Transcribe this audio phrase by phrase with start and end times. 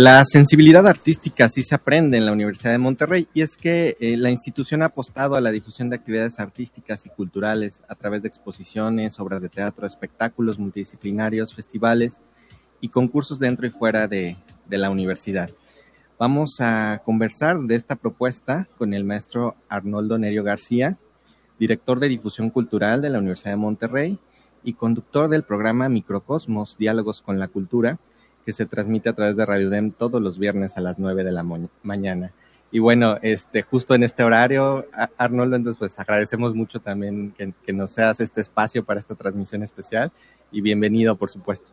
[0.00, 4.16] La sensibilidad artística sí se aprende en la Universidad de Monterrey y es que eh,
[4.16, 8.28] la institución ha apostado a la difusión de actividades artísticas y culturales a través de
[8.28, 12.22] exposiciones, obras de teatro, espectáculos multidisciplinarios, festivales
[12.80, 14.36] y concursos dentro y fuera de,
[14.68, 15.50] de la universidad.
[16.16, 20.96] Vamos a conversar de esta propuesta con el maestro Arnoldo Nerio García,
[21.58, 24.18] director de difusión cultural de la Universidad de Monterrey
[24.62, 27.98] y conductor del programa Microcosmos, Diálogos con la Cultura,
[28.48, 31.32] que se transmite a través de Radio Dem todos los viernes a las 9 de
[31.32, 31.44] la
[31.82, 32.32] mañana.
[32.72, 34.86] Y bueno, este, justo en este horario,
[35.18, 39.62] Arnoldo, entonces pues agradecemos mucho también que, que nos seas este espacio para esta transmisión
[39.62, 40.12] especial
[40.50, 41.68] y bienvenido, por supuesto.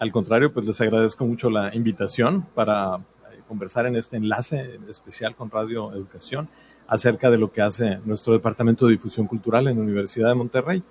[0.00, 5.36] Al contrario, pues les agradezco mucho la invitación para eh, conversar en este enlace especial
[5.36, 6.48] con Radio Educación
[6.88, 10.82] acerca de lo que hace nuestro Departamento de Difusión Cultural en la Universidad de Monterrey.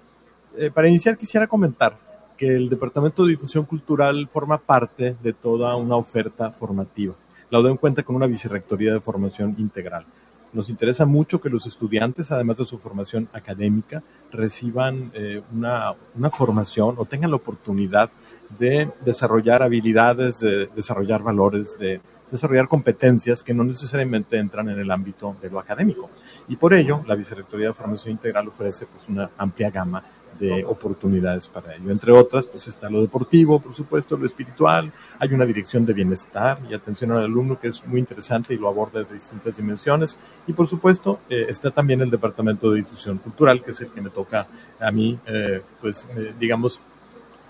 [0.55, 2.08] Eh, para iniciar, quisiera comentar
[2.39, 7.13] que el Departamento de Difusión Cultural forma parte de toda una oferta formativa.
[7.49, 10.05] La UDEM cuenta con una vicerrectoría de formación integral.
[10.53, 14.01] Nos interesa mucho que los estudiantes, además de su formación académica,
[14.31, 18.09] reciban eh, una, una, formación o tengan la oportunidad
[18.57, 21.99] de desarrollar habilidades, de desarrollar valores, de
[22.31, 26.09] desarrollar competencias que no necesariamente entran en el ámbito de lo académico.
[26.47, 30.01] Y por ello, la Vicerrectoría de Formación Integral ofrece pues, una amplia gama
[30.39, 31.91] de oportunidades para ello.
[31.91, 36.59] Entre otras, pues está lo deportivo, por supuesto, lo espiritual, hay una dirección de bienestar
[36.69, 40.17] y atención al alumno que es muy interesante y lo aborda desde distintas dimensiones.
[40.47, 44.01] Y por supuesto, eh, está también el departamento de difusión cultural, que es el que
[44.01, 44.47] me toca
[44.79, 46.79] a mí, eh, pues, eh, digamos,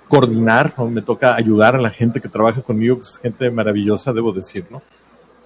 [0.08, 4.12] coordinar, o me toca ayudar a la gente que trabaja conmigo, que es gente maravillosa,
[4.12, 4.82] debo decirlo.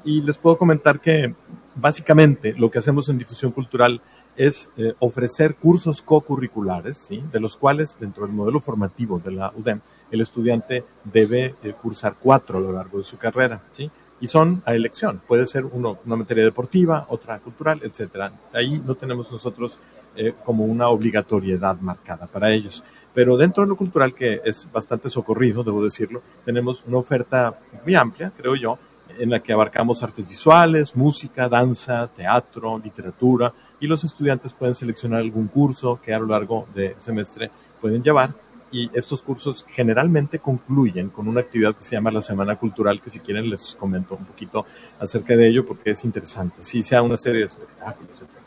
[0.05, 1.35] Y les puedo comentar que
[1.75, 4.01] básicamente lo que hacemos en difusión cultural
[4.35, 7.23] es eh, ofrecer cursos co-curriculares, ¿sí?
[7.31, 9.81] de los cuales dentro del modelo formativo de la UDEM
[10.11, 13.89] el estudiante debe eh, cursar cuatro a lo largo de su carrera, ¿sí?
[14.21, 15.21] y son a elección.
[15.27, 18.31] Puede ser una materia deportiva, otra cultural, etc.
[18.53, 19.79] Ahí no tenemos nosotros
[20.15, 22.83] eh, como una obligatoriedad marcada para ellos.
[23.13, 27.95] Pero dentro de lo cultural, que es bastante socorrido, debo decirlo, tenemos una oferta muy
[27.95, 28.77] amplia, creo yo,
[29.17, 35.19] en la que abarcamos artes visuales, música, danza, teatro, literatura, y los estudiantes pueden seleccionar
[35.19, 37.51] algún curso que a lo largo del semestre
[37.81, 38.33] pueden llevar.
[38.71, 43.11] Y estos cursos generalmente concluyen con una actividad que se llama la Semana Cultural, que
[43.11, 44.65] si quieren les comento un poquito
[45.01, 46.59] acerca de ello porque es interesante.
[46.61, 48.37] Sí, sea una serie de espectáculos, etc.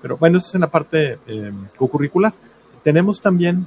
[0.00, 2.32] Pero bueno, eso es en la parte eh, co-curricular.
[2.84, 3.66] Tenemos también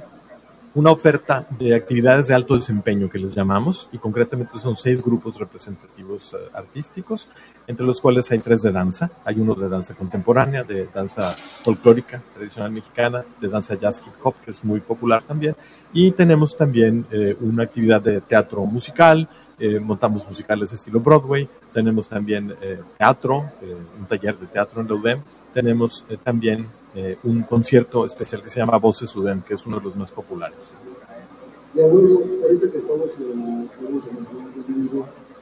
[0.74, 5.38] una oferta de actividades de alto desempeño que les llamamos, y concretamente son seis grupos
[5.38, 7.28] representativos eh, artísticos,
[7.66, 9.10] entre los cuales hay tres de danza.
[9.24, 14.34] Hay uno de danza contemporánea, de danza folclórica tradicional mexicana, de danza jazz hip hop,
[14.44, 15.54] que es muy popular también,
[15.92, 19.28] y tenemos también eh, una actividad de teatro musical,
[19.58, 22.54] eh, montamos musicales estilo Broadway, tenemos también
[22.98, 23.50] teatro,
[23.98, 25.20] un taller de teatro en la UDEM,
[25.54, 29.84] tenemos también eh, un concierto especial que se llama Voces UDEM, que es uno de
[29.84, 30.74] los más populares.
[31.74, 34.48] Y ahorita que estamos en el Internacional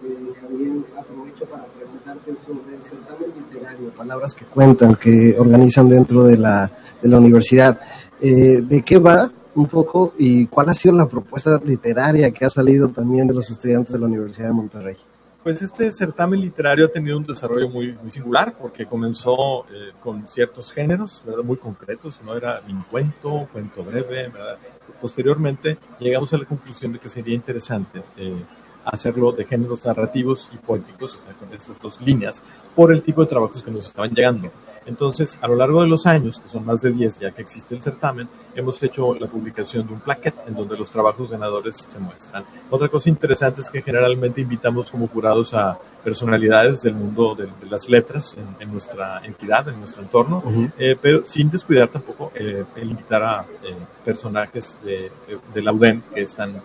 [0.02, 6.24] eh, también aprovecho para preguntarte sobre el certamen literario, palabras que cuentan, que organizan dentro
[6.24, 6.70] de la,
[7.02, 7.78] de la universidad.
[8.20, 12.50] Eh, ¿De qué va un poco y cuál ha sido la propuesta literaria que ha
[12.50, 14.96] salido también de los estudiantes de la Universidad de Monterrey?
[15.42, 20.28] Pues este certamen literario ha tenido un desarrollo muy, muy singular porque comenzó eh, con
[20.28, 21.42] ciertos géneros ¿verdad?
[21.42, 24.58] muy concretos, no era un cuento, cuento breve, ¿verdad?
[25.00, 28.44] Posteriormente llegamos a la conclusión de que sería interesante eh,
[28.84, 32.42] hacerlo de géneros narrativos y poéticos, o sea, con estas dos líneas,
[32.74, 34.50] por el tipo de trabajos que nos estaban llegando.
[34.90, 37.76] Entonces, a lo largo de los años, que son más de 10 ya que existe
[37.76, 41.98] el certamen, hemos hecho la publicación de un plaquet en donde los trabajos ganadores se
[42.00, 42.44] muestran.
[42.70, 47.88] Otra cosa interesante es que generalmente invitamos como jurados a personalidades del mundo de, las
[47.88, 50.42] letras en, nuestra entidad, en nuestro entorno,
[50.76, 55.12] eh, pero sin descuidar tampoco eh, el invitar a eh, personajes de,
[55.54, 56.60] de, la UDEM que están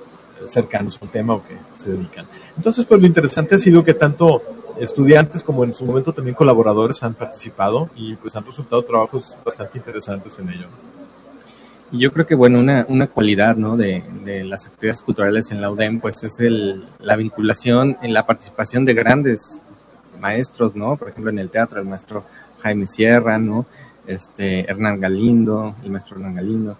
[0.47, 2.25] cercanos al tema o que se dedican.
[2.57, 4.41] Entonces, pues lo interesante ha sido que tanto
[4.79, 9.77] estudiantes como en su momento también colaboradores han participado y pues han resultado trabajos bastante
[9.77, 10.67] interesantes en ello.
[11.91, 13.77] Y yo creo que, bueno, una, una cualidad ¿no?
[13.77, 18.25] de, de, las actividades culturales en la UDEM, pues es el, la vinculación en la
[18.25, 19.61] participación de grandes
[20.19, 20.97] maestros, ¿no?
[20.97, 22.25] Por ejemplo, en el teatro, el maestro
[22.59, 23.65] Jaime Sierra, ¿no?
[24.07, 26.77] Este, Hernán Galindo, el maestro Hernán Galindo.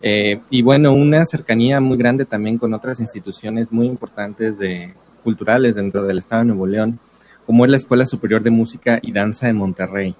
[0.00, 4.94] Eh, y bueno, una cercanía muy grande también con otras instituciones muy importantes de,
[5.26, 7.00] culturales dentro del Estado de Nuevo León
[7.46, 10.16] como es la Escuela Superior de Música y Danza de Monterrey,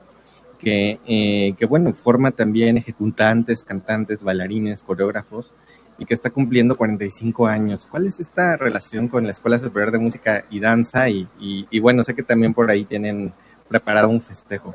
[0.59, 5.53] que, eh, que bueno, forma también ejecutantes, cantantes, bailarines, coreógrafos,
[5.99, 7.87] y que está cumpliendo 45 años.
[7.91, 11.09] ¿Cuál es esta relación con la Escuela Superior de Música y Danza?
[11.09, 13.33] Y, y bueno, sé que también por ahí tienen
[13.69, 14.75] preparado un festejo.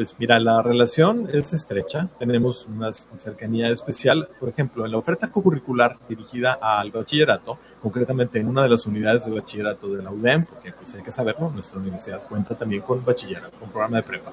[0.00, 5.30] Pues mira, la relación es estrecha, tenemos una cercanía especial, por ejemplo, en la oferta
[5.30, 10.46] curricular dirigida al bachillerato, concretamente en una de las unidades de bachillerato de la UDEM,
[10.46, 14.32] porque pues hay que saberlo, nuestra universidad cuenta también con bachillerato, con programa de prepa.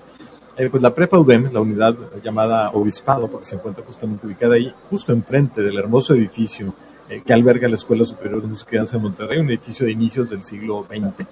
[0.55, 4.73] Eh, pues la prepa UDEM, la unidad llamada Obispado, porque se encuentra justamente ubicada ahí,
[4.89, 6.73] justo enfrente del hermoso edificio
[7.09, 9.91] eh, que alberga la Escuela Superior de Música y Danza de Monterrey, un edificio de
[9.91, 11.27] inicios del siglo XX,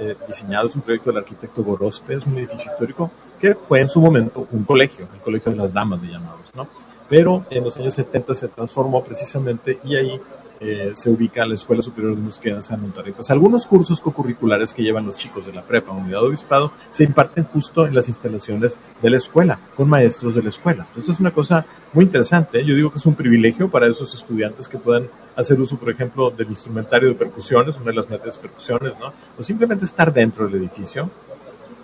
[0.00, 3.10] eh, diseñado, es un proyecto del arquitecto Gorospe, es un edificio histórico
[3.40, 6.68] que fue en su momento un colegio, el colegio de las damas, de llamados, ¿no?
[7.08, 10.20] Pero en los años 70 se transformó precisamente y ahí
[10.62, 13.14] eh, se ubica la Escuela Superior de Música y Danza de Monterrey.
[13.14, 17.02] Pues algunos cursos co-curriculares que llevan los chicos de la prepa, unidad de obispado, se
[17.02, 20.84] imparten justo en las instalaciones de la escuela, con maestros de la escuela.
[20.88, 21.64] Entonces es una cosa
[21.94, 22.60] muy interesante.
[22.60, 22.64] ¿eh?
[22.66, 26.30] Yo digo que es un privilegio para esos estudiantes que puedan hacer uso, por ejemplo,
[26.30, 29.14] del instrumentario de percusiones, una de las metas de percusiones, ¿no?
[29.38, 31.10] O simplemente estar dentro del edificio.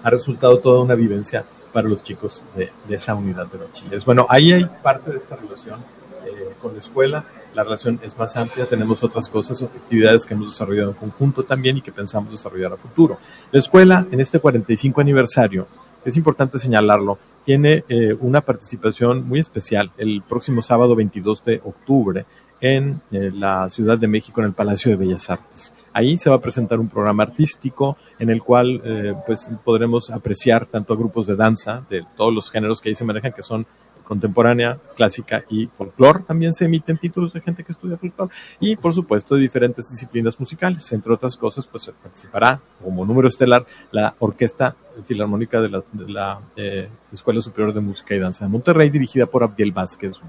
[0.03, 4.05] Ha resultado toda una vivencia para los chicos de, esa unidad de bachilleres.
[4.05, 5.81] Bueno, ahí hay parte de esta relación
[6.25, 7.25] eh, con la escuela
[7.57, 11.79] la relación es más amplia, tenemos otras cosas, actividades que hemos desarrollado en conjunto también
[11.79, 13.19] y que pensamos desarrollar a futuro.
[13.51, 15.67] La escuela, en este 45 aniversario,
[16.05, 22.27] es importante señalarlo, tiene eh, una participación muy especial el próximo sábado 22 de octubre
[22.61, 25.75] en eh, la Ciudad de México, en el Palacio de Bellas Artes.
[25.93, 30.67] Ahí se va a presentar un programa artístico en el cual eh, pues podremos apreciar
[30.67, 33.67] tanto a grupos de danza de todos los géneros que ahí se manejan, que son
[34.07, 36.21] contemporánea, clásica y folclore.
[36.27, 40.39] También se emiten títulos de gente que estudia folclore y, por supuesto, de diferentes disciplinas
[40.39, 40.91] musicales.
[40.93, 47.41] Entre otras cosas, pues participará como número estelar la Orquesta Filarmónica de la, eh, Escuela
[47.41, 50.21] Superior de Música y Danza de Monterrey, dirigida por Abdiel Vázquez.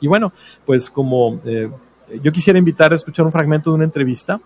[0.00, 0.32] Y bueno,
[0.66, 1.70] pues como eh,
[2.22, 4.40] yo quisiera invitar a escuchar un fragmento de una entrevista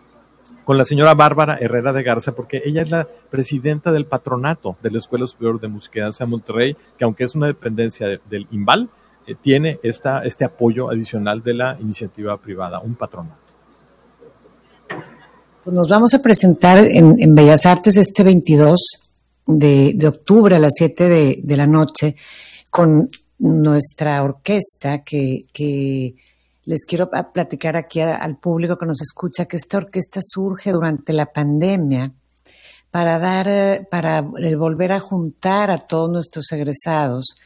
[0.66, 4.90] con la señora Bárbara Herrera de Garza, porque ella es la presidenta del patronato de
[4.90, 8.90] la Escuela Superior de Música de Monterrey, que aunque es una dependencia del IMBAL,
[9.28, 13.38] eh, tiene esta, este apoyo adicional de la iniciativa privada, un patronato.
[15.62, 19.14] Pues nos vamos a presentar en, Bellas Artes este 22
[19.46, 21.08] de, octubre a las 7
[21.44, 22.16] de, la noche
[22.72, 23.08] con
[23.38, 26.16] nuestra orquesta que, que
[26.66, 31.26] les quiero platicar aquí al público que nos escucha que esta orquesta surge durante la
[31.26, 32.12] pandemia
[32.90, 37.36] para dar, eh, para volver a juntar a todos nuestros egresados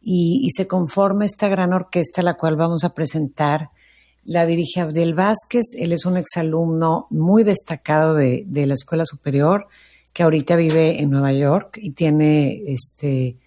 [0.00, 3.70] y, se conforma esta gran orquesta la cual vamos a presentar.
[4.24, 9.66] La dirige Abdel Vázquez, él es un exalumno muy destacado de, de la Escuela Superior
[10.12, 13.38] que ahorita vive en Nueva York y tiene este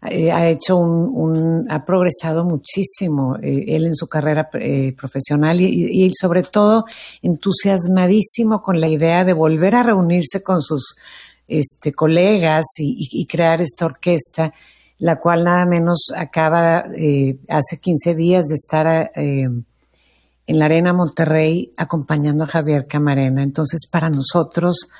[0.00, 6.12] eh, ha hecho un, ha progresado muchísimo eh, él en su carrera eh, profesional y,
[6.14, 6.84] sobre todo
[7.20, 10.94] entusiasmadísimo con la idea de volver a reunirse con sus
[11.48, 14.52] este, colegas y, crear esta orquesta,
[14.98, 16.84] la cual nada menos acaba
[17.48, 19.64] hace 15 días de estar en
[20.46, 23.42] la Arena Monterrey acompañando a Javier Camarena.
[23.42, 24.90] Entonces, para nosotros,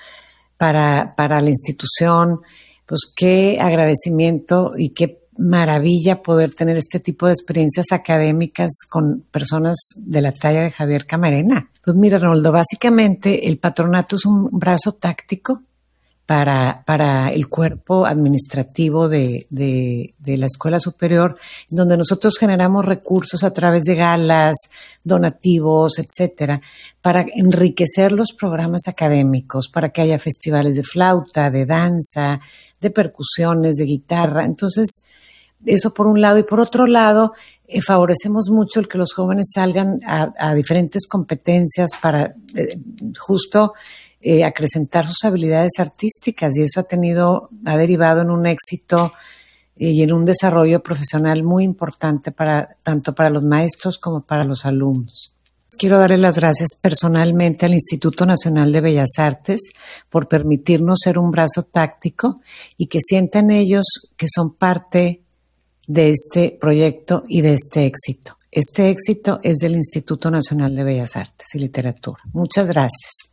[0.56, 2.40] para, para la institución,
[2.88, 9.76] pues qué agradecimiento y qué maravilla poder tener este tipo de experiencias académicas con personas
[9.98, 11.70] de la talla de Javier Camarena.
[11.84, 15.62] Pues mira, Ronaldo, básicamente el patronato es un brazo táctico
[16.24, 21.38] para, para el cuerpo administrativo de, de, de, la escuela superior,
[21.70, 24.56] donde nosotros generamos recursos a través de galas,
[25.04, 26.60] donativos, etcétera,
[27.00, 32.40] para enriquecer los programas académicos, para que haya festivales de flauta, de danza,
[32.80, 34.44] de percusiones, de guitarra.
[34.44, 35.02] Entonces,
[35.64, 36.38] eso por un lado.
[36.38, 37.32] Y por otro lado,
[37.66, 42.78] eh, favorecemos mucho el que los jóvenes salgan a, diferentes competencias para eh,
[43.18, 43.74] justo
[44.20, 49.12] eh, acrecentar sus habilidades artísticas y eso ha tenido, ha derivado en un éxito
[49.76, 54.66] y en un desarrollo profesional muy importante para tanto para los maestros como para los
[54.66, 55.32] alumnos.
[55.78, 59.70] Quiero darle las gracias personalmente al Instituto Nacional de Bellas Artes
[60.10, 62.40] por permitirnos ser un brazo táctico
[62.76, 65.22] y que sientan ellos que son parte
[65.86, 68.38] de este proyecto y de este éxito.
[68.50, 72.22] Este éxito es del Instituto Nacional de Bellas Artes y Literatura.
[72.32, 73.30] Muchas gracias.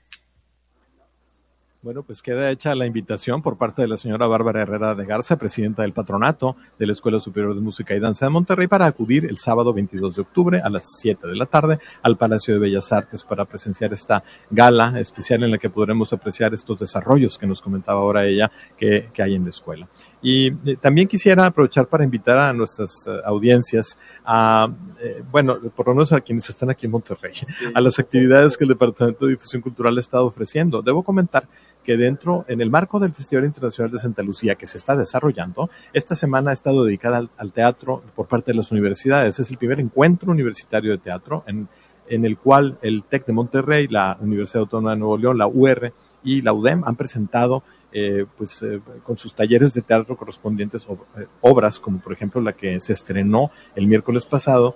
[1.86, 5.38] Bueno, pues queda hecha la invitación por parte de la señora Bárbara Herrera de Garza,
[5.38, 9.26] presidenta del patronato de la Escuela Superior de Música y Danza de Monterrey, para acudir
[9.26, 12.92] el sábado 22 de octubre a las 7 de la tarde al Palacio de Bellas
[12.92, 17.62] Artes para presenciar esta gala especial en la que podremos apreciar estos desarrollos que nos
[17.62, 19.88] comentaba ahora ella que, que hay en la escuela.
[20.24, 24.68] Y eh, también quisiera aprovechar para invitar a nuestras eh, audiencias a,
[25.04, 27.34] eh, bueno, por lo menos a quienes están aquí en Monterrey,
[27.76, 30.82] a las actividades que el Departamento de Difusión Cultural ha estado ofreciendo.
[30.82, 31.48] Debo comentar
[31.86, 35.70] que dentro, en el marco del Festival Internacional de Santa Lucía que se está desarrollando,
[35.94, 39.40] esta semana ha estado dedicada al, teatro por parte de las universidades.
[39.40, 41.70] Es el primer encuentro universitario de teatro en,
[42.10, 45.94] en el cual el TEC de Monterrey, la Universidad Autónoma de Nuevo León, la UR
[46.24, 47.64] y la UDEM han presentado
[47.98, 52.52] eh, pues, eh, con sus talleres de teatro correspondientes eh, obras, como por ejemplo la
[52.52, 54.76] que se estrenó el miércoles pasado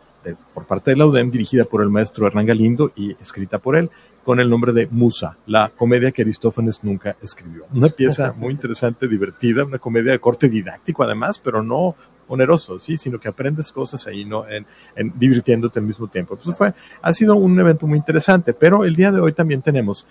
[0.54, 3.90] por parte de la UDEM, dirigida por el maestro Hernán Galindo y escrita por él,
[4.24, 7.66] con el nombre de Musa, la comedia que Aristófanes nunca escribió.
[7.74, 11.98] Una pieza muy interesante, divertida, una comedia de corte didáctico además, pero no
[12.30, 12.96] oneroso, ¿sí?
[12.96, 14.46] sino que aprendes cosas ahí, ¿no?
[14.48, 14.66] En,
[15.20, 16.36] divirtiéndote al mismo tiempo.
[16.36, 20.08] Entonces fue, ha sido un evento muy interesante, pero el día de hoy también tenemos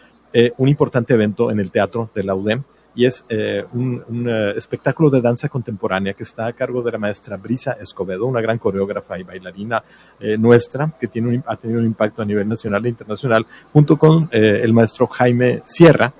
[0.59, 2.65] un importante evento en el teatro de la UDEM,
[2.99, 6.99] y es eh, un, eh, espectáculo de danza contemporánea que está a cargo de la
[6.99, 9.85] maestra Brisa Escobedo, una gran coreógrafa y bailarina
[10.19, 14.29] eh, nuestra que tiene ha tenido un impacto a nivel nacional e internacional, junto con
[14.33, 16.13] el maestro Jaime Sierra,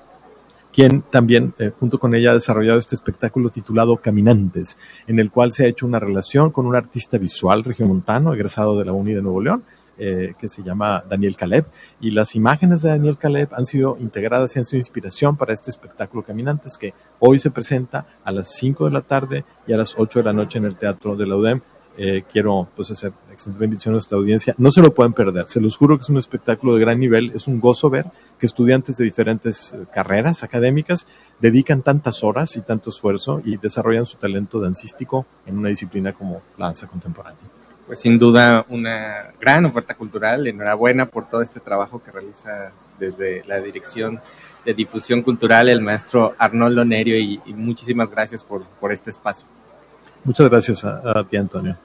[0.71, 5.65] quien también junto con ella ha desarrollado este espectáculo titulado Caminantes, en el cual se
[5.65, 9.41] ha hecho una relación con un artista visual regiomontano, egresado de la UNI de Nuevo
[9.41, 9.63] León,
[9.99, 11.65] eh, que se llama Daniel Caleb.
[11.99, 15.69] Y las imágenes de Daniel Caleb han sido integradas y han sido inspiración para este
[15.69, 19.95] espectáculo Caminantes que hoy se presenta a las 5 de la tarde y a las
[19.97, 21.61] 8 de la noche en el Teatro de la UDEM.
[21.97, 24.55] Eh, quiero pues hacer extender bendición a esta audiencia.
[24.57, 25.49] No se lo pueden perder.
[25.49, 27.33] Se los juro que es un espectáculo de gran nivel.
[27.35, 28.05] Es un gozo ver
[28.39, 31.07] que estudiantes de diferentes eh, carreras académicas
[31.41, 36.41] dedican tantas horas y tanto esfuerzo y desarrollan su talento dancístico en una disciplina como
[36.57, 37.58] la danza contemporánea
[37.89, 40.45] pues sin duda una gran oferta cultural.
[40.45, 44.21] Enhorabuena por todo este trabajo que realiza desde la Dirección
[44.63, 49.47] de Difusión Cultural el maestro Arnoldo Nerio y, muchísimas gracias por, por, este espacio.
[50.23, 51.77] Muchas gracias a, a ti, Antonio.